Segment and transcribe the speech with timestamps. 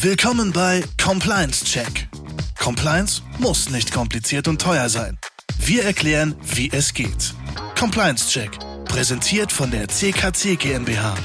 [0.00, 2.06] Willkommen bei Compliance Check.
[2.56, 5.18] Compliance muss nicht kompliziert und teuer sein.
[5.58, 7.34] Wir erklären, wie es geht.
[7.76, 8.52] Compliance Check,
[8.84, 11.16] präsentiert von der CKC GmbH.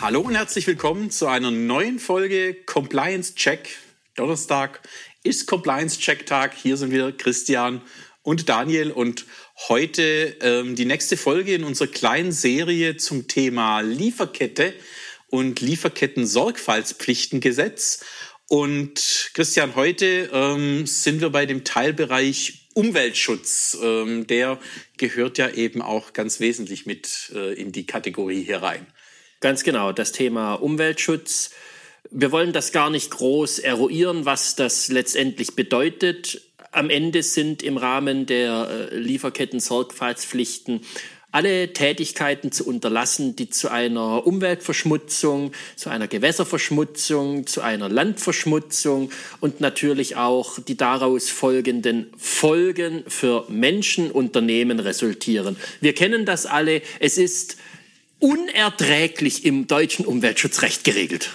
[0.00, 3.68] Hallo und herzlich willkommen zu einer neuen Folge Compliance Check.
[4.14, 4.80] Donnerstag
[5.24, 6.54] ist Compliance Check Tag.
[6.54, 7.82] Hier sind wir Christian
[8.22, 9.26] und Daniel und
[9.68, 14.72] heute ähm, die nächste Folge in unserer kleinen Serie zum Thema Lieferkette
[15.30, 18.04] und Lieferketten-Sorgfaltspflichtengesetz.
[18.48, 23.78] Und Christian, heute ähm, sind wir bei dem Teilbereich Umweltschutz.
[23.82, 24.58] Ähm, der
[24.96, 28.86] gehört ja eben auch ganz wesentlich mit äh, in die Kategorie hier rein.
[29.40, 31.50] Ganz genau, das Thema Umweltschutz.
[32.10, 36.42] Wir wollen das gar nicht groß eruieren, was das letztendlich bedeutet.
[36.72, 40.80] Am Ende sind im Rahmen der äh, Lieferketten-Sorgfaltspflichten
[41.32, 49.60] alle Tätigkeiten zu unterlassen, die zu einer Umweltverschmutzung, zu einer Gewässerverschmutzung, zu einer Landverschmutzung und
[49.60, 55.56] natürlich auch die daraus folgenden Folgen für Menschen, Unternehmen resultieren.
[55.80, 56.82] Wir kennen das alle.
[56.98, 57.56] Es ist
[58.18, 61.30] unerträglich im deutschen Umweltschutzrecht geregelt.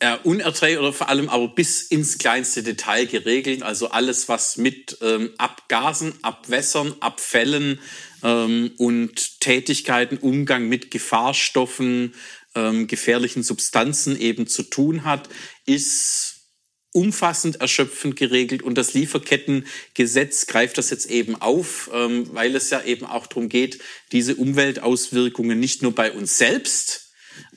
[0.00, 3.64] Äh, unerträglich oder vor allem aber bis ins kleinste Detail geregelt.
[3.64, 7.80] Also alles, was mit ähm, Abgasen, Abwässern, Abfällen
[8.22, 12.14] ähm, und Tätigkeiten, Umgang mit Gefahrstoffen,
[12.54, 15.28] ähm, gefährlichen Substanzen eben zu tun hat,
[15.66, 16.36] ist
[16.92, 22.84] umfassend erschöpfend geregelt und das Lieferkettengesetz greift das jetzt eben auf, ähm, weil es ja
[22.84, 23.80] eben auch darum geht,
[24.12, 27.07] diese Umweltauswirkungen nicht nur bei uns selbst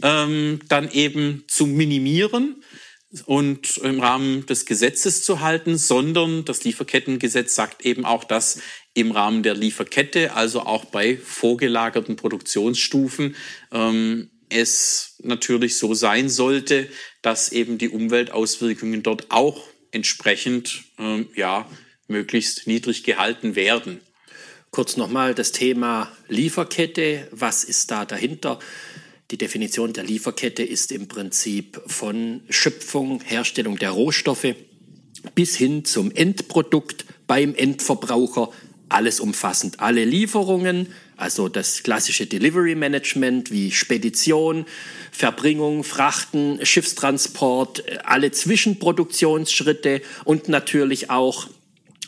[0.01, 2.63] ähm, dann eben zu minimieren,
[3.25, 8.59] und im Rahmen des Gesetzes zu halten, sondern das Lieferkettengesetz sagt eben auch, dass
[8.93, 13.35] im Rahmen der Lieferkette, also auch bei vorgelagerten Produktionsstufen,
[13.71, 16.87] ähm, es natürlich so sein sollte,
[17.21, 21.69] dass eben die Umweltauswirkungen dort auch entsprechend ähm, ja,
[22.07, 24.01] möglichst niedrig gehalten werden.
[24.69, 27.27] Kurz nochmal das Thema Lieferkette.
[27.31, 28.59] Was ist da dahinter?
[29.31, 34.55] Die Definition der Lieferkette ist im Prinzip von Schöpfung, Herstellung der Rohstoffe
[35.35, 38.49] bis hin zum Endprodukt beim Endverbraucher,
[38.89, 39.79] alles umfassend.
[39.79, 44.65] Alle Lieferungen, also das klassische Delivery Management wie Spedition,
[45.13, 51.47] Verbringung, Frachten, Schiffstransport, alle Zwischenproduktionsschritte und natürlich auch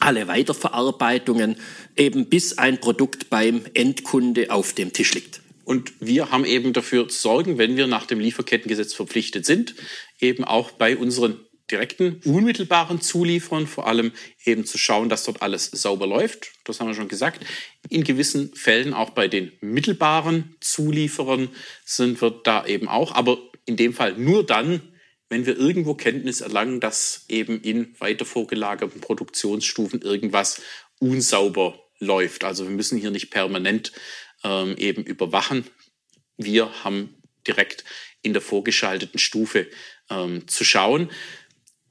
[0.01, 1.55] alle Weiterverarbeitungen,
[1.95, 5.42] eben bis ein Produkt beim Endkunde auf dem Tisch liegt.
[5.63, 9.75] Und wir haben eben dafür zu sorgen, wenn wir nach dem Lieferkettengesetz verpflichtet sind,
[10.19, 11.39] eben auch bei unseren
[11.71, 14.11] direkten, unmittelbaren Zulieferern vor allem
[14.45, 16.51] eben zu schauen, dass dort alles sauber läuft.
[16.65, 17.45] Das haben wir schon gesagt.
[17.89, 21.49] In gewissen Fällen auch bei den mittelbaren Zulieferern
[21.85, 24.81] sind wir da eben auch, aber in dem Fall nur dann,
[25.29, 30.61] wenn wir irgendwo Kenntnis erlangen, dass eben in weiter vorgelagerten Produktionsstufen irgendwas
[30.99, 32.43] unsauber läuft.
[32.43, 33.93] Also wir müssen hier nicht permanent
[34.43, 35.65] ähm, eben überwachen.
[36.37, 37.15] Wir haben
[37.47, 37.83] direkt
[38.21, 39.67] in der vorgeschalteten Stufe
[40.09, 41.09] ähm, zu schauen.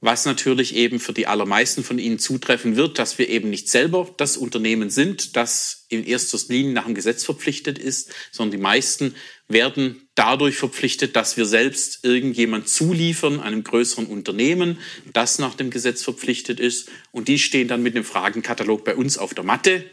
[0.05, 4.13] Was natürlich eben für die allermeisten von Ihnen zutreffen wird, dass wir eben nicht selber
[4.17, 9.15] das Unternehmen sind, das in erster Linie nach dem Gesetz verpflichtet ist, sondern die meisten
[9.47, 14.77] werden dadurch verpflichtet, dass wir selbst irgendjemand zuliefern, einem größeren Unternehmen,
[15.13, 16.89] das nach dem Gesetz verpflichtet ist.
[17.13, 19.85] Und die stehen dann mit dem Fragenkatalog bei uns auf der Matte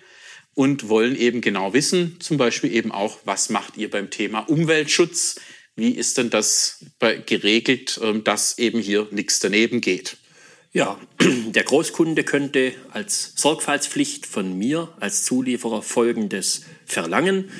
[0.55, 5.37] und wollen eben genau wissen, zum Beispiel eben auch, was macht ihr beim Thema Umweltschutz?
[5.77, 6.84] Wie ist denn das
[7.27, 10.19] geregelt, ähm, dass eben hier nichts daneben geht?
[10.72, 17.50] Ja, der Großkunde könnte als Sorgfaltspflicht von mir als Zulieferer Folgendes verlangen,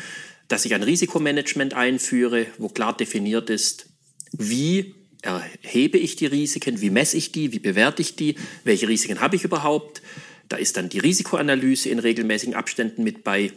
[0.49, 3.87] dass ich ein Risikomanagement einführe, wo klar definiert ist,
[4.33, 9.21] wie erhebe ich die Risiken, wie messe ich die, wie bewerte ich die, welche Risiken
[9.21, 10.03] habe ich überhaupt,
[10.51, 13.53] da ist dann die Risikoanalyse in regelmäßigen Abständen mit bei.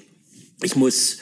[0.62, 1.18] Ich muss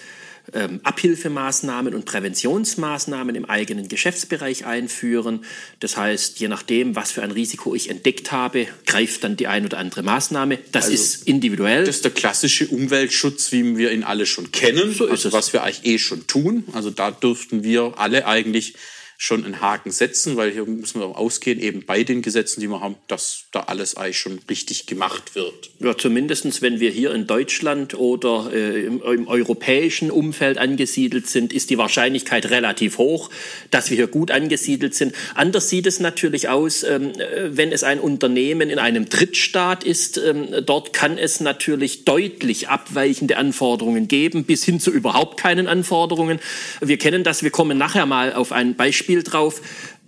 [0.53, 5.45] ähm, Abhilfemaßnahmen und Präventionsmaßnahmen im eigenen Geschäftsbereich einführen.
[5.79, 9.63] Das heißt, je nachdem, was für ein Risiko ich entdeckt habe, greift dann die ein
[9.63, 10.59] oder andere Maßnahme.
[10.73, 11.85] Das also, ist individuell.
[11.85, 15.63] Das ist der klassische Umweltschutz, wie wir ihn alle schon kennen, so also was wir
[15.63, 16.65] eigentlich eh schon tun.
[16.73, 18.75] Also da dürften wir alle eigentlich
[19.23, 22.81] schon einen Haken setzen, weil hier müssen wir ausgehen, eben bei den Gesetzen, die wir
[22.81, 25.69] haben, dass da alles eigentlich schon richtig gemacht wird.
[25.79, 31.53] Ja, zumindest wenn wir hier in Deutschland oder äh, im, im, europäischen Umfeld angesiedelt sind,
[31.53, 33.29] ist die Wahrscheinlichkeit relativ hoch,
[33.69, 35.13] dass wir hier gut angesiedelt sind.
[35.35, 37.11] Anders sieht es natürlich aus, ähm,
[37.45, 40.17] wenn es ein Unternehmen in einem Drittstaat ist.
[40.17, 46.39] Ähm, dort kann es natürlich deutlich abweichende Anforderungen geben, bis hin zu überhaupt keinen Anforderungen.
[46.81, 49.61] Wir kennen das, wir kommen nachher mal auf ein Beispiel Beispiel drauf.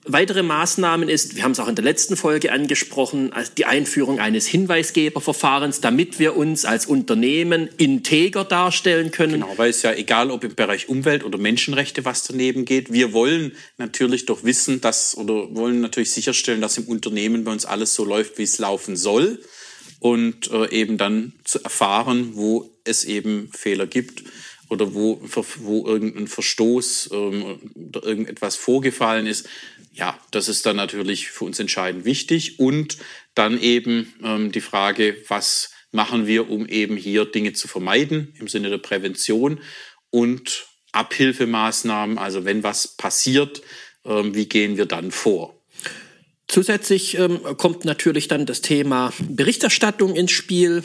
[0.05, 4.45] weitere Maßnahmen ist, wir haben es auch in der letzten Folge angesprochen, die Einführung eines
[4.47, 9.33] Hinweisgeberverfahrens, damit wir uns als Unternehmen integer darstellen können.
[9.33, 12.91] Genau, weil es ja egal, ob im Bereich Umwelt oder Menschenrechte was daneben geht.
[12.91, 17.65] Wir wollen natürlich doch wissen, dass oder wollen natürlich sicherstellen, dass im Unternehmen bei uns
[17.65, 19.39] alles so läuft, wie es laufen soll
[20.01, 24.23] und äh, eben dann zu erfahren, wo es eben Fehler gibt
[24.73, 25.21] oder wo,
[25.59, 29.47] wo irgendein Verstoß ähm, oder irgendetwas vorgefallen ist,
[29.93, 32.59] ja, das ist dann natürlich für uns entscheidend wichtig.
[32.59, 32.97] Und
[33.35, 38.47] dann eben ähm, die Frage, was machen wir, um eben hier Dinge zu vermeiden im
[38.47, 39.59] Sinne der Prävention
[40.09, 43.61] und Abhilfemaßnahmen, also wenn was passiert,
[44.05, 45.59] ähm, wie gehen wir dann vor?
[46.47, 50.83] Zusätzlich ähm, kommt natürlich dann das Thema Berichterstattung ins Spiel.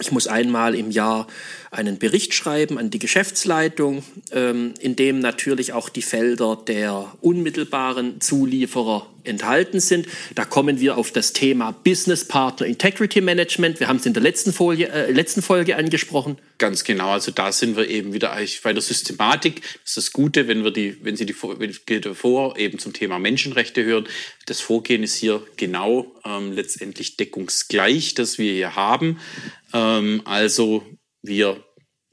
[0.00, 1.28] Ich muss einmal im Jahr
[1.70, 4.02] einen Bericht schreiben an die Geschäftsleitung,
[4.32, 10.06] ähm, in dem natürlich auch die Felder der unmittelbaren Zulieferer enthalten sind.
[10.34, 13.80] Da kommen wir auf das Thema Business Partner Integrity Management.
[13.80, 16.38] Wir haben es in der letzten, Folie, äh, letzten Folge angesprochen.
[16.58, 17.10] Ganz genau.
[17.10, 19.62] Also da sind wir eben wieder eigentlich bei der Systematik.
[19.62, 23.84] Das ist das Gute, wenn wir die, wenn Sie die davor eben zum Thema Menschenrechte
[23.84, 24.06] hören.
[24.46, 29.18] Das Vorgehen ist hier genau ähm, letztendlich deckungsgleich, das wir hier haben.
[29.72, 30.84] Ähm, also
[31.22, 31.64] wir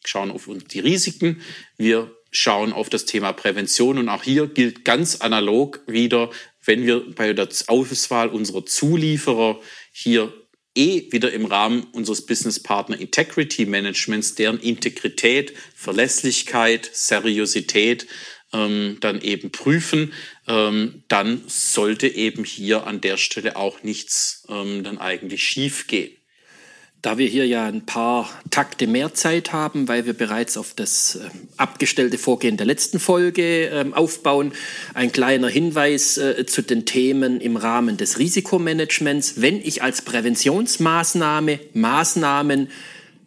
[0.06, 1.42] schauen auf die Risiken,
[1.78, 6.30] wir schauen auf das Thema Prävention und auch hier gilt ganz analog wieder,
[6.64, 9.60] wenn wir bei der Auswahl unserer Zulieferer
[9.92, 10.34] hier
[10.76, 18.08] eh wieder im Rahmen unseres Business Partner Integrity Managements, deren Integrität, Verlässlichkeit, Seriosität
[18.54, 20.14] ähm, dann eben prüfen,
[20.48, 26.16] ähm, dann sollte eben hier an der Stelle auch nichts ähm, dann eigentlich schief gehen.
[27.02, 31.16] Da wir hier ja ein paar Takte mehr Zeit haben, weil wir bereits auf das
[31.16, 34.52] äh, abgestellte Vorgehen der letzten Folge äh, aufbauen,
[34.94, 39.42] ein kleiner Hinweis äh, zu den Themen im Rahmen des Risikomanagements.
[39.42, 42.68] Wenn ich als Präventionsmaßnahme Maßnahmen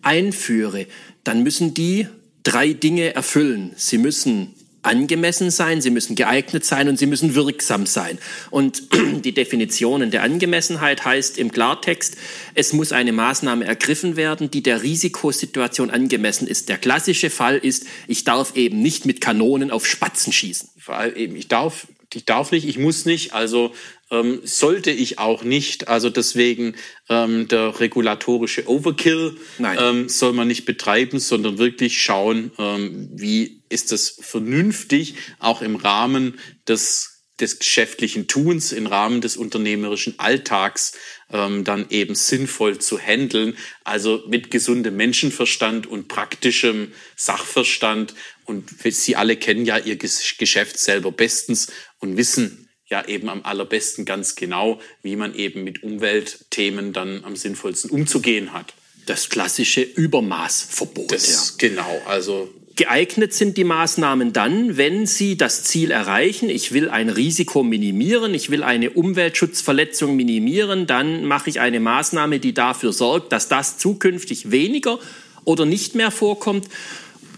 [0.02, 0.86] einführe,
[1.24, 2.06] dann müssen die
[2.44, 3.72] drei Dinge erfüllen.
[3.74, 8.18] Sie müssen angemessen sein, sie müssen geeignet sein und sie müssen wirksam sein.
[8.50, 8.82] Und
[9.24, 12.16] die Definitionen der Angemessenheit heißt im Klartext,
[12.54, 16.68] es muss eine Maßnahme ergriffen werden, die der Risikosituation angemessen ist.
[16.68, 20.68] Der klassische Fall ist, ich darf eben nicht mit Kanonen auf Spatzen schießen.
[20.78, 23.72] Vor allem eben, ich darf ich darf nicht, ich muss nicht, also
[24.10, 25.88] ähm, sollte ich auch nicht.
[25.88, 26.74] Also deswegen
[27.08, 33.92] ähm, der regulatorische Overkill ähm, soll man nicht betreiben, sondern wirklich schauen, ähm, wie ist
[33.92, 40.92] das vernünftig, auch im Rahmen des des geschäftlichen Tuns im Rahmen des unternehmerischen Alltags
[41.32, 43.56] ähm, dann eben sinnvoll zu handeln.
[43.82, 48.14] Also mit gesundem Menschenverstand und praktischem Sachverstand.
[48.44, 54.04] Und Sie alle kennen ja Ihr Geschäft selber bestens und wissen ja eben am allerbesten
[54.04, 58.74] ganz genau, wie man eben mit Umweltthemen dann am sinnvollsten umzugehen hat.
[59.06, 61.10] Das klassische Übermaßverbot.
[61.10, 61.68] Das, ja.
[61.68, 67.08] Genau, also Geeignet sind die Maßnahmen dann, wenn sie das Ziel erreichen, ich will ein
[67.08, 73.30] Risiko minimieren, ich will eine Umweltschutzverletzung minimieren, dann mache ich eine Maßnahme, die dafür sorgt,
[73.30, 74.98] dass das zukünftig weniger
[75.44, 76.66] oder nicht mehr vorkommt.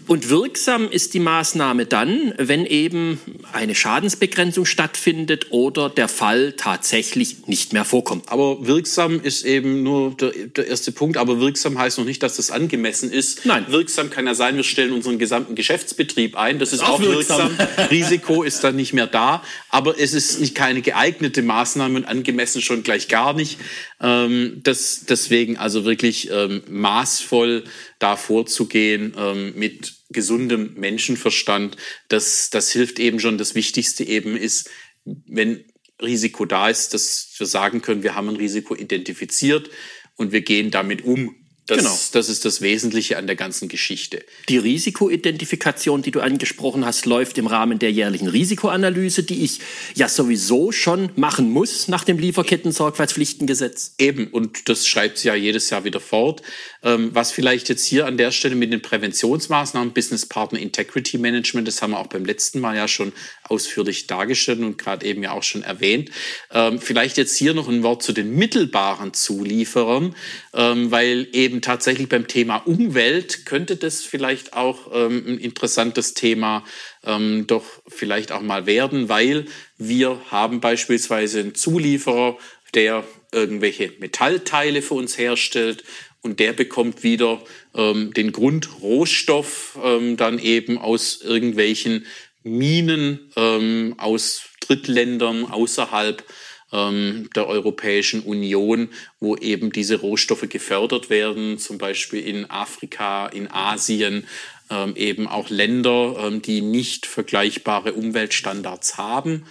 [0.07, 3.19] Und wirksam ist die Maßnahme dann, wenn eben
[3.51, 8.29] eine Schadensbegrenzung stattfindet oder der Fall tatsächlich nicht mehr vorkommt.
[8.29, 11.17] Aber wirksam ist eben nur der, der erste Punkt.
[11.17, 13.45] Aber wirksam heißt noch nicht, dass das angemessen ist.
[13.45, 13.65] Nein.
[13.67, 16.57] Wirksam kann ja sein, wir stellen unseren gesamten Geschäftsbetrieb ein.
[16.57, 17.57] Das ist, ist auch, auch wirksam.
[17.91, 19.43] Risiko ist dann nicht mehr da.
[19.69, 23.59] Aber es ist nicht keine geeignete Maßnahme und angemessen schon gleich gar nicht.
[24.01, 27.65] Ähm, das, deswegen also wirklich ähm, maßvoll
[27.99, 33.37] da vorzugehen ähm, mit gesundem Menschenverstand, das, das hilft eben schon.
[33.37, 34.69] Das Wichtigste eben ist,
[35.05, 35.65] wenn
[36.01, 39.69] Risiko da ist, dass wir sagen können, wir haben ein Risiko identifiziert
[40.15, 41.35] und wir gehen damit um.
[41.67, 41.99] Das, genau.
[42.13, 44.23] das ist das Wesentliche an der ganzen Geschichte.
[44.47, 49.59] Die Risikoidentifikation, die du angesprochen hast, läuft im Rahmen der jährlichen Risikoanalyse, die ich
[49.93, 53.95] ja sowieso schon machen muss nach dem Lieferketten-Sorgfaltspflichtengesetz.
[53.99, 56.41] Eben, und das schreibt sie ja jedes Jahr wieder fort.
[56.83, 61.67] Ähm, was vielleicht jetzt hier an der Stelle mit den Präventionsmaßnahmen, Business Partner Integrity Management,
[61.67, 63.11] das haben wir auch beim letzten Mal ja schon
[63.43, 66.11] ausführlich dargestellt und gerade eben ja auch schon erwähnt.
[66.51, 70.15] Ähm, vielleicht jetzt hier noch ein Wort zu den mittelbaren Zulieferern,
[70.53, 76.13] ähm, weil eben eben tatsächlich beim Thema Umwelt könnte das vielleicht auch ähm, ein interessantes
[76.13, 76.63] Thema
[77.03, 79.45] ähm, doch vielleicht auch mal werden, weil
[79.77, 82.37] wir haben beispielsweise einen Zulieferer,
[82.75, 85.83] der irgendwelche Metallteile für uns herstellt
[86.21, 87.41] und der bekommt wieder
[87.73, 92.05] ähm, den Grundrohstoff ähm, dann eben aus irgendwelchen
[92.43, 96.23] Minen ähm, aus Drittländern außerhalb
[96.71, 103.49] ähm, der Europäischen Union, wo eben diese Rohstoffe gefördert werden, zum Beispiel in Afrika, in
[103.49, 104.27] Asien,
[104.69, 109.45] ähm, eben auch Länder, ähm, die nicht vergleichbare Umweltstandards haben.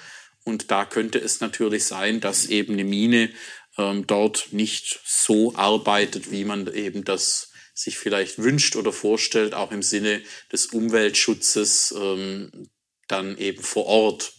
[0.45, 3.31] Und da könnte es natürlich sein, dass eben eine Mine
[3.79, 9.71] ähm, dort nicht so arbeitet, wie man eben das sich vielleicht wünscht oder vorstellt, auch
[9.71, 12.71] im Sinne des Umweltschutzes ähm,
[13.07, 14.33] dann eben vor Ort.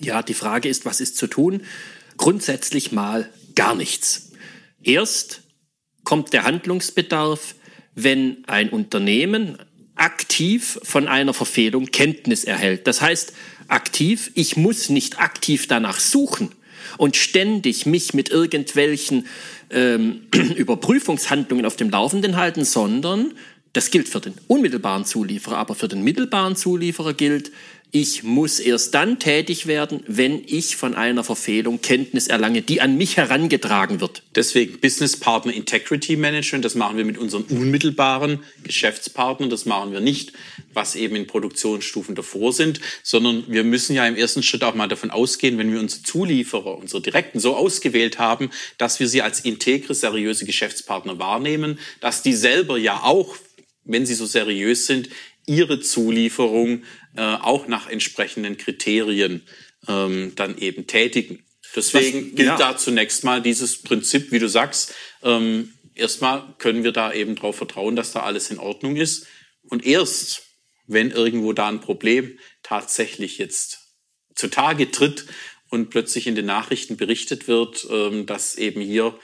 [0.00, 1.62] Ja, die Frage ist, was ist zu tun?
[2.16, 4.32] Grundsätzlich mal gar nichts.
[4.82, 5.42] Erst
[6.04, 7.54] kommt der Handlungsbedarf,
[7.94, 9.58] wenn ein Unternehmen
[9.96, 12.86] aktiv von einer Verfehlung Kenntnis erhält.
[12.86, 13.32] Das heißt,
[13.68, 16.52] aktiv, ich muss nicht aktiv danach suchen
[16.98, 19.26] und ständig mich mit irgendwelchen
[19.70, 20.26] ähm,
[20.56, 23.32] Überprüfungshandlungen auf dem Laufenden halten, sondern
[23.72, 27.50] das gilt für den unmittelbaren Zulieferer, aber für den mittelbaren Zulieferer gilt,
[27.98, 32.98] ich muss erst dann tätig werden, wenn ich von einer Verfehlung Kenntnis erlange, die an
[32.98, 34.22] mich herangetragen wird.
[34.34, 40.00] Deswegen Business Partner Integrity Management, das machen wir mit unseren unmittelbaren Geschäftspartnern, das machen wir
[40.00, 40.34] nicht,
[40.74, 44.88] was eben in Produktionsstufen davor sind, sondern wir müssen ja im ersten Schritt auch mal
[44.88, 49.40] davon ausgehen, wenn wir unsere Zulieferer, unsere Direkten so ausgewählt haben, dass wir sie als
[49.40, 53.36] integre, seriöse Geschäftspartner wahrnehmen, dass die selber ja auch
[53.88, 55.08] wenn sie so seriös sind,
[55.46, 56.82] ihre Zulieferung
[57.22, 59.42] auch nach entsprechenden Kriterien
[59.88, 61.44] ähm, dann eben tätigen.
[61.74, 62.56] Deswegen gilt ja.
[62.56, 67.56] da zunächst mal dieses Prinzip, wie du sagst, ähm, erstmal können wir da eben darauf
[67.56, 69.26] vertrauen, dass da alles in Ordnung ist.
[69.62, 70.42] Und erst,
[70.86, 73.80] wenn irgendwo da ein Problem tatsächlich jetzt
[74.34, 75.26] zutage tritt
[75.68, 79.18] und plötzlich in den Nachrichten berichtet wird, ähm, dass eben hier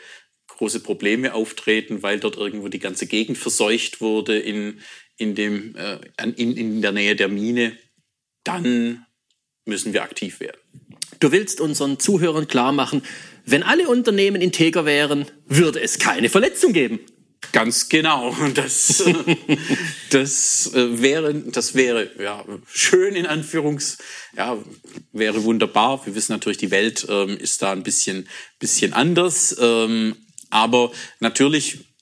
[0.49, 4.81] große Probleme auftreten, weil dort irgendwo die ganze Gegend verseucht wurde in,
[5.17, 5.99] in, dem, äh,
[6.37, 7.77] in, in der Nähe der Mine,
[8.45, 9.07] dann
[9.65, 10.59] müssen wir aktiv werden.
[11.21, 13.03] Du willst unseren Zuhörern klar machen,
[13.45, 17.01] wenn alle Unternehmen integer wären, würde es keine Verletzung geben.
[17.53, 18.37] Ganz genau.
[18.55, 19.05] Das,
[20.11, 23.99] das äh, wäre, das wäre ja schön in Anführungs,
[24.37, 24.59] ja
[25.13, 26.05] wäre wunderbar.
[26.07, 29.57] Wir wissen natürlich, die Welt ähm, ist da ein bisschen, bisschen anders.
[29.61, 30.17] Ähm,
[30.51, 31.93] aber natürlich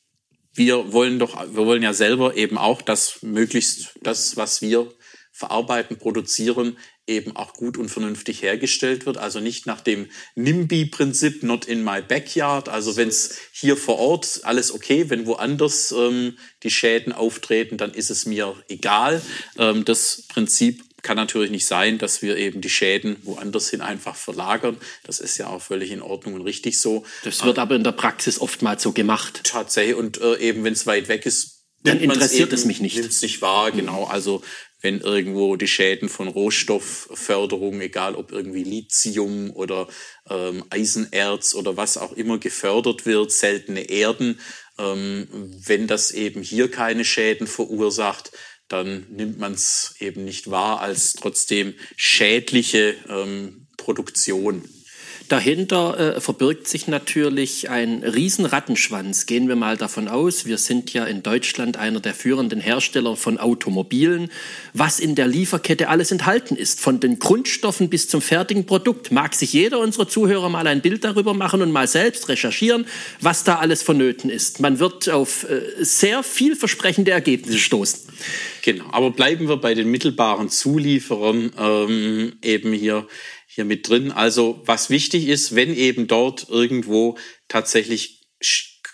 [0.53, 4.93] wir wollen doch, wir wollen ja selber eben auch, dass möglichst das, was wir
[5.41, 9.17] verarbeiten, produzieren, eben auch gut und vernünftig hergestellt wird.
[9.17, 12.69] Also nicht nach dem NIMBY-Prinzip, not in my backyard.
[12.69, 17.95] Also wenn es hier vor Ort alles okay, wenn woanders ähm, die Schäden auftreten, dann
[17.95, 19.23] ist es mir egal.
[19.57, 24.17] Ähm, das Prinzip kann natürlich nicht sein, dass wir eben die Schäden woanders hin einfach
[24.17, 24.77] verlagern.
[25.05, 27.07] Das ist ja auch völlig in Ordnung und richtig so.
[27.25, 29.41] Das wird aber in der Praxis oftmals so gemacht.
[29.45, 29.97] Tatsächlich.
[29.97, 32.97] Und äh, eben, wenn es weit weg ist, dann interessiert es mich nicht.
[32.97, 34.05] Nimmt es nicht wahr, genau.
[34.05, 34.43] Also
[34.81, 39.89] wenn irgendwo die Schäden von Rohstoffförderung, egal ob irgendwie Lithium oder
[40.29, 44.41] ähm, Eisenerz oder was auch immer gefördert wird, seltene Erden,
[44.79, 45.29] ähm,
[45.65, 48.33] wenn das eben hier keine Schäden verursacht,
[48.69, 54.63] dann nimmt man es eben nicht wahr als trotzdem schädliche ähm, Produktion.
[55.31, 59.27] Dahinter äh, verbirgt sich natürlich ein Riesenrattenschwanz.
[59.27, 63.39] Gehen wir mal davon aus, wir sind ja in Deutschland einer der führenden Hersteller von
[63.39, 64.33] Automobilen.
[64.75, 69.37] Was in der Lieferkette alles enthalten ist, von den Grundstoffen bis zum fertigen Produkt, mag
[69.37, 72.85] sich jeder unserer Zuhörer mal ein Bild darüber machen und mal selbst recherchieren,
[73.21, 74.59] was da alles vonnöten ist.
[74.59, 78.01] Man wird auf äh, sehr vielversprechende Ergebnisse stoßen.
[78.63, 83.07] Genau, aber bleiben wir bei den mittelbaren Zulieferern ähm, eben hier
[83.53, 84.13] hier mit drin.
[84.13, 88.29] Also was wichtig ist, wenn eben dort irgendwo tatsächlich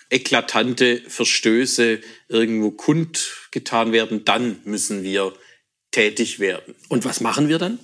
[0.09, 5.35] eklatante Verstöße irgendwo kundgetan werden, dann müssen wir
[5.91, 6.75] tätig werden.
[6.89, 7.79] Und was machen wir dann?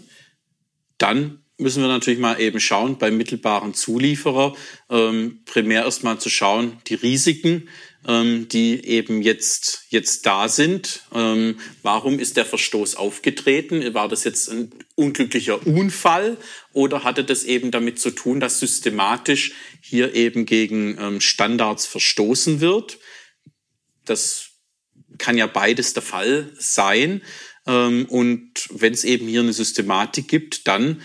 [0.97, 4.57] Dann müssen wir natürlich mal eben schauen beim mittelbaren Zulieferer,
[4.89, 7.69] ähm, primär erstmal zu schauen, die Risiken,
[8.07, 11.03] ähm, die eben jetzt, jetzt da sind.
[11.15, 13.95] Ähm, warum ist der Verstoß aufgetreten?
[13.95, 16.37] War das jetzt ein unglücklicher Unfall
[16.73, 22.61] oder hatte das eben damit zu tun, dass systematisch hier eben gegen ähm, Standards verstoßen
[22.61, 22.99] wird?
[24.05, 24.49] Das
[25.19, 27.23] kann ja beides der Fall sein.
[27.65, 31.01] Und wenn es eben hier eine Systematik gibt, dann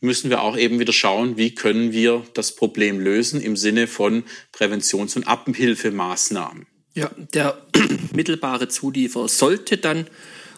[0.00, 4.24] müssen wir auch eben wieder schauen, wie können wir das Problem lösen im Sinne von
[4.52, 6.66] Präventions- und Abhilfemaßnahmen.
[6.94, 7.58] Ja, der
[8.14, 10.06] mittelbare Zulieferer sollte dann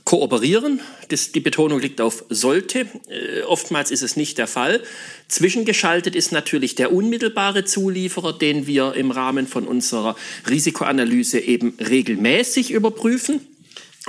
[0.05, 0.81] kooperieren.
[1.09, 2.87] Das, die Betonung liegt auf sollte.
[3.09, 4.83] Äh, oftmals ist es nicht der Fall.
[5.29, 10.17] Zwischengeschaltet ist natürlich der unmittelbare Zulieferer, den wir im Rahmen von unserer
[10.49, 13.47] Risikoanalyse eben regelmäßig überprüfen.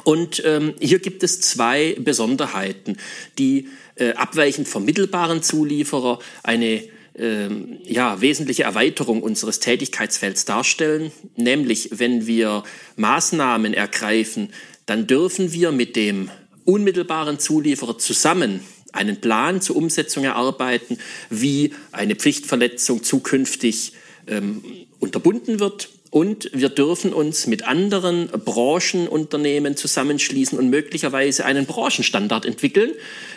[0.04, 2.98] Und ähm, hier gibt es zwei Besonderheiten,
[3.38, 6.84] die äh, abweichend vom mittelbaren Zulieferer eine
[7.16, 11.12] ähm, ja, wesentliche Erweiterung unseres Tätigkeitsfelds darstellen.
[11.36, 12.64] Nämlich, wenn wir
[12.96, 14.50] Maßnahmen ergreifen,
[14.86, 16.30] dann dürfen wir mit dem
[16.66, 20.98] unmittelbaren Zulieferer zusammen einen Plan zur Umsetzung erarbeiten,
[21.30, 23.94] wie eine Pflichtverletzung zukünftig
[24.28, 24.64] ähm,
[25.00, 32.92] unterbunden wird und wir dürfen uns mit anderen Branchenunternehmen zusammenschließen und möglicherweise einen Branchenstandard entwickeln,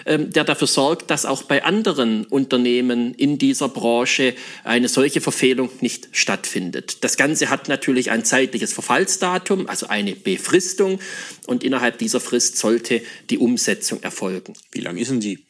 [0.04, 5.70] ähm, der dafür sorgt, dass auch bei anderen Unternehmen in dieser Branche eine solche Verfehlung
[5.80, 7.02] nicht stattfindet.
[7.02, 11.00] Das Ganze hat natürlich ein zeitliches Verfallsdatum, also eine Befristung,
[11.46, 14.52] und innerhalb dieser Frist sollte die Umsetzung erfolgen.
[14.70, 15.45] Wie lang ist denn die?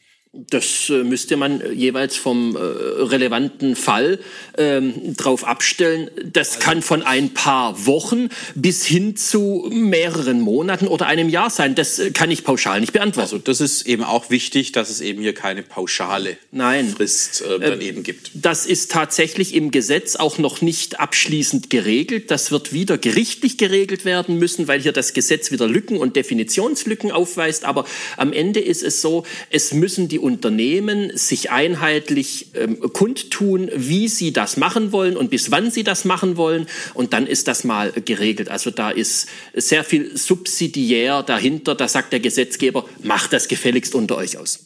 [0.49, 4.19] Das äh, müsste man äh, jeweils vom äh, relevanten Fall
[4.57, 6.11] ähm, drauf abstellen.
[6.31, 11.49] Das also kann von ein paar Wochen bis hin zu mehreren Monaten oder einem Jahr
[11.49, 11.73] sein.
[11.73, 13.33] Das äh, kann ich pauschal nicht beantworten.
[13.33, 16.89] Also das ist eben auch wichtig, dass es eben hier keine pauschale Nein.
[16.89, 18.29] Frist äh, dann äh, eben gibt.
[18.35, 22.29] Das ist tatsächlich im Gesetz auch noch nicht abschließend geregelt.
[22.29, 27.11] Das wird wieder gerichtlich geregelt werden müssen, weil hier das Gesetz wieder Lücken und Definitionslücken
[27.11, 27.65] aufweist.
[27.65, 27.85] Aber
[28.17, 34.33] am Ende ist es so, es müssen die Unternehmen sich einheitlich ähm, kundtun, wie sie
[34.33, 36.67] das machen wollen und bis wann sie das machen wollen.
[36.93, 38.49] Und dann ist das mal geregelt.
[38.49, 41.75] Also da ist sehr viel subsidiär dahinter.
[41.75, 44.65] Da sagt der Gesetzgeber, macht das gefälligst unter euch aus.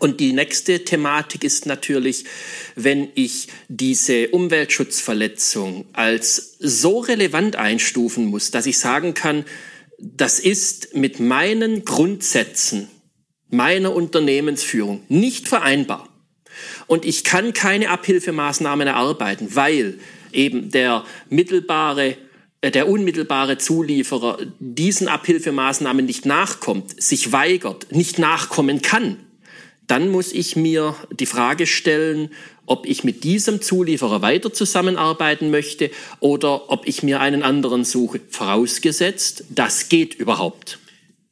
[0.00, 2.24] Und die nächste Thematik ist natürlich,
[2.74, 9.44] wenn ich diese Umweltschutzverletzung als so relevant einstufen muss, dass ich sagen kann,
[9.98, 12.88] das ist mit meinen Grundsätzen
[13.50, 16.08] meiner Unternehmensführung nicht vereinbar.
[16.86, 19.98] Und ich kann keine Abhilfemaßnahmen erarbeiten, weil
[20.32, 22.16] eben der mittelbare
[22.60, 29.18] äh, der unmittelbare Zulieferer diesen Abhilfemaßnahmen nicht nachkommt, sich weigert, nicht nachkommen kann,
[29.86, 32.30] dann muss ich mir die Frage stellen,
[32.64, 38.20] ob ich mit diesem Zulieferer weiter zusammenarbeiten möchte oder ob ich mir einen anderen suche.
[38.28, 40.80] Vorausgesetzt, das geht überhaupt.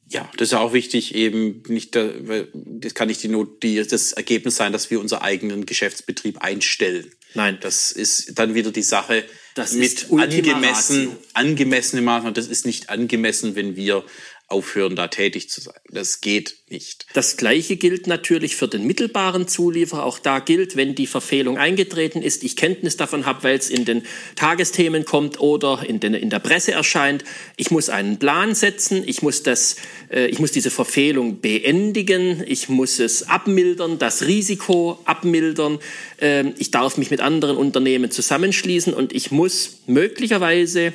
[0.07, 4.55] Ja, das ist auch wichtig, eben nicht, das kann nicht die Not, die, das Ergebnis
[4.55, 7.11] sein, dass wir unseren eigenen Geschäftsbetrieb einstellen.
[7.33, 7.57] Nein.
[7.61, 12.33] Das ist dann wieder die Sache das mit angemessen, angemessene Maßnahmen.
[12.33, 14.05] Das ist nicht angemessen, wenn wir
[14.47, 15.79] aufhören, da tätig zu sein.
[15.89, 17.07] Das geht nicht.
[17.13, 20.03] Das Gleiche gilt natürlich für den mittelbaren Zulieferer.
[20.03, 23.85] Auch da gilt, wenn die Verfehlung eingetreten ist, ich Kenntnis davon habe, weil es in
[23.85, 24.03] den
[24.35, 27.23] Tagesthemen kommt oder in, den, in der Presse erscheint,
[27.57, 29.77] ich muss einen Plan setzen, ich muss, das,
[30.11, 35.79] äh, ich muss diese Verfehlung beendigen, ich muss es abmildern, das Risiko abmildern,
[36.21, 40.93] äh, ich darf mich mit anderen Unternehmen zusammenschließen und ich muss möglicherweise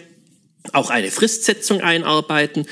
[0.73, 2.67] auch eine Fristsetzung einarbeiten.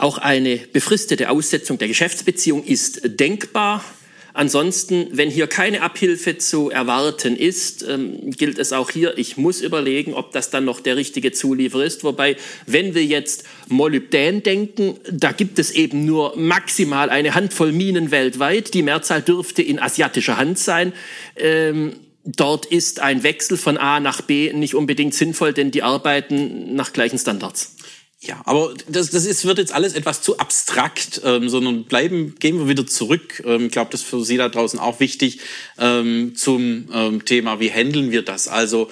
[0.00, 3.84] Auch eine befristete Aussetzung der Geschäftsbeziehung ist denkbar.
[4.32, 9.60] Ansonsten, wenn hier keine Abhilfe zu erwarten ist, ähm, gilt es auch hier, ich muss
[9.60, 12.02] überlegen, ob das dann noch der richtige Zulieferer ist.
[12.02, 18.10] Wobei, wenn wir jetzt Molybdän denken, da gibt es eben nur maximal eine Handvoll Minen
[18.10, 18.72] weltweit.
[18.72, 20.94] Die Mehrzahl dürfte in asiatischer Hand sein.
[21.36, 21.92] Ähm,
[22.24, 26.94] dort ist ein Wechsel von A nach B nicht unbedingt sinnvoll, denn die arbeiten nach
[26.94, 27.76] gleichen Standards.
[28.22, 32.58] Ja, aber das, das ist, wird jetzt alles etwas zu abstrakt, ähm, sondern bleiben, gehen
[32.58, 33.42] wir wieder zurück.
[33.46, 35.40] Ähm, ich glaube, das ist für Sie da draußen auch wichtig
[35.78, 38.46] ähm, zum ähm, Thema, wie handeln wir das?
[38.46, 38.90] Also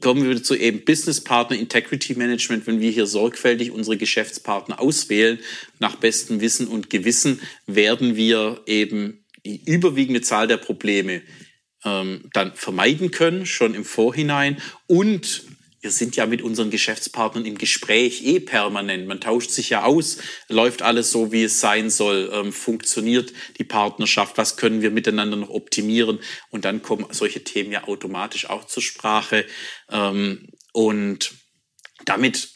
[0.00, 4.80] kommen wir wieder zu eben Business Partner Integrity Management, wenn wir hier sorgfältig unsere Geschäftspartner
[4.80, 5.38] auswählen,
[5.78, 11.22] nach bestem Wissen und Gewissen werden wir eben die überwiegende Zahl der Probleme
[11.84, 15.44] ähm, dann vermeiden können, schon im Vorhinein und
[15.82, 19.08] wir sind ja mit unseren Geschäftspartnern im Gespräch eh permanent.
[19.08, 20.18] Man tauscht sich ja aus,
[20.48, 25.36] läuft alles so, wie es sein soll, ähm, funktioniert die Partnerschaft, was können wir miteinander
[25.36, 26.20] noch optimieren?
[26.50, 29.44] Und dann kommen solche Themen ja automatisch auch zur Sprache.
[29.90, 31.32] Ähm, und
[32.04, 32.48] damit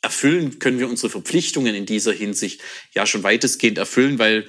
[0.00, 2.60] erfüllen können wir unsere Verpflichtungen in dieser Hinsicht
[2.94, 4.46] ja schon weitestgehend erfüllen, weil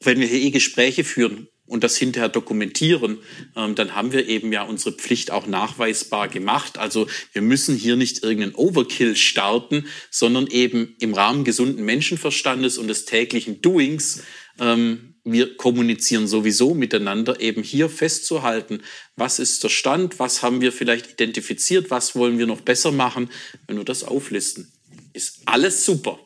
[0.00, 3.18] wenn wir hier eh Gespräche führen, und das hinterher dokumentieren,
[3.54, 6.78] ähm, dann haben wir eben ja unsere Pflicht auch nachweisbar gemacht.
[6.78, 12.88] Also wir müssen hier nicht irgendeinen Overkill starten, sondern eben im Rahmen gesunden Menschenverstandes und
[12.88, 14.22] des täglichen Doings.
[14.58, 18.80] Ähm, wir kommunizieren sowieso miteinander, eben hier festzuhalten,
[19.16, 23.28] was ist der Stand, was haben wir vielleicht identifiziert, was wollen wir noch besser machen.
[23.66, 24.72] Wenn wir das auflisten,
[25.12, 26.18] ist alles super.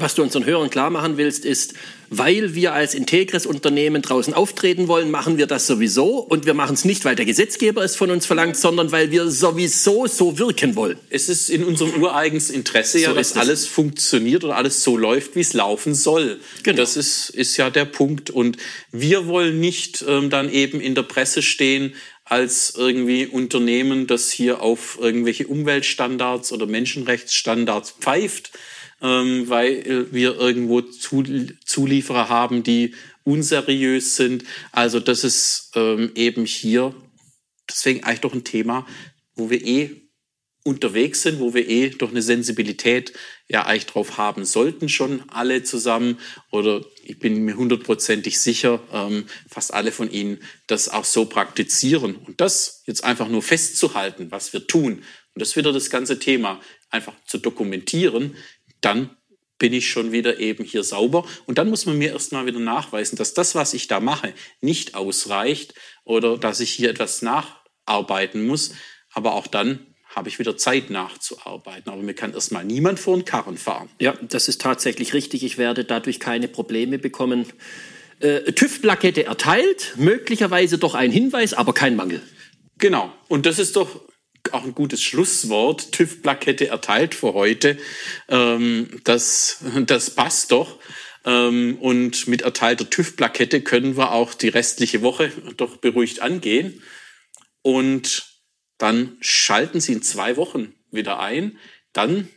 [0.00, 1.74] Was du unseren Hörern klar machen willst, ist,
[2.08, 6.18] weil wir als integres Unternehmen draußen auftreten wollen, machen wir das sowieso.
[6.18, 9.30] Und wir machen es nicht, weil der Gesetzgeber es von uns verlangt, sondern weil wir
[9.30, 10.98] sowieso so wirken wollen.
[11.08, 15.40] Es ist in unserem ureigens Interesse ja, dass alles funktioniert und alles so läuft, wie
[15.40, 16.40] es laufen soll.
[16.64, 16.78] Genau.
[16.78, 18.30] Das ist, ist ja der Punkt.
[18.30, 18.56] Und
[18.90, 21.94] wir wollen nicht ähm, dann eben in der Presse stehen,
[22.30, 28.52] als irgendwie Unternehmen, das hier auf irgendwelche Umweltstandards oder Menschenrechtsstandards pfeift,
[29.02, 34.44] ähm, weil wir irgendwo Zulieferer haben, die unseriös sind.
[34.72, 36.94] Also das ist ähm, eben hier
[37.68, 38.86] deswegen eigentlich doch ein Thema,
[39.34, 40.10] wo wir eh
[40.62, 43.14] unterwegs sind, wo wir eh doch eine Sensibilität
[43.48, 46.18] ja eigentlich drauf haben sollten schon alle zusammen.
[46.50, 52.14] Oder ich bin mir hundertprozentig sicher, ähm, fast alle von Ihnen das auch so praktizieren.
[52.14, 55.02] Und das jetzt einfach nur festzuhalten, was wir tun.
[55.34, 56.60] Und das wieder das ganze Thema
[56.90, 58.36] einfach zu dokumentieren,
[58.80, 59.16] dann
[59.60, 61.24] bin ich schon wieder eben hier sauber.
[61.46, 64.96] Und dann muss man mir erstmal wieder nachweisen, dass das, was ich da mache, nicht
[64.96, 68.72] ausreicht oder dass ich hier etwas nacharbeiten muss.
[69.12, 71.92] Aber auch dann habe ich wieder Zeit nachzuarbeiten.
[71.92, 73.88] Aber mir kann erstmal niemand vor den Karren fahren.
[74.00, 75.44] Ja, das ist tatsächlich richtig.
[75.44, 77.46] Ich werde dadurch keine Probleme bekommen.
[78.20, 82.22] Äh, TÜV-Plakette erteilt, möglicherweise doch ein Hinweis, aber kein Mangel.
[82.78, 83.12] Genau.
[83.28, 84.00] Und das ist doch
[84.52, 85.92] auch ein gutes Schlusswort.
[85.92, 87.78] TÜV-Plakette erteilt für heute.
[88.28, 90.78] Ähm, das, das passt doch.
[91.24, 96.82] Ähm, und mit erteilter TÜV-Plakette können wir auch die restliche Woche doch beruhigt angehen.
[97.62, 98.26] Und
[98.78, 101.58] dann schalten Sie in zwei Wochen wieder ein.
[101.92, 102.28] Dann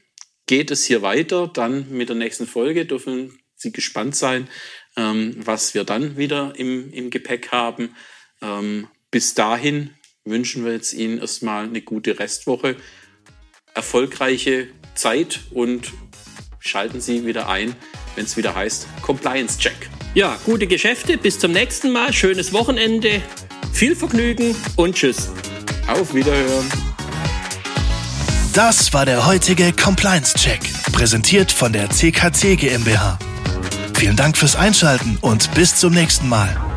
[0.47, 1.47] geht es hier weiter.
[1.47, 4.49] Dann mit der nächsten Folge dürfen Sie gespannt sein,
[4.97, 7.95] ähm, was wir dann wieder im, im Gepäck haben.
[8.41, 9.91] Ähm, bis dahin
[10.25, 12.75] wünschen wir jetzt Ihnen erstmal eine gute Restwoche,
[13.73, 15.91] erfolgreiche Zeit und
[16.59, 17.75] schalten Sie wieder ein,
[18.15, 19.89] wenn es wieder heißt Compliance Check.
[20.13, 23.21] Ja, gute Geschäfte, bis zum nächsten Mal, schönes Wochenende,
[23.73, 25.31] viel Vergnügen und tschüss.
[25.87, 26.69] Auf Wiederhören.
[28.53, 33.17] Das war der heutige Compliance Check, präsentiert von der CKC GmbH.
[33.95, 36.72] Vielen Dank fürs Einschalten und bis zum nächsten Mal.